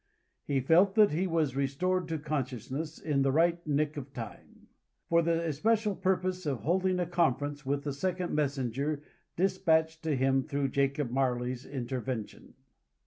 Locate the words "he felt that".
0.45-1.11